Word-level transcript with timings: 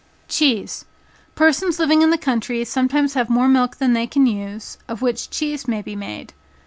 Cheese. 0.27 0.85
Persons 1.35 1.77
living 1.77 2.01
in 2.01 2.09
the 2.09 2.17
country 2.17 2.65
sometimes 2.65 3.13
have 3.13 3.29
more 3.29 3.47
milk 3.47 3.75
than 3.75 3.93
they 3.93 4.07
can 4.07 4.25
use, 4.25 4.79
of 4.87 5.03
which 5.03 5.29
cheese 5.29 5.67
may 5.67 5.83
be 5.83 5.95
made. 5.95 6.33